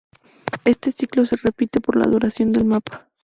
[0.65, 3.07] Este ciclo se repite por la duración del mapa.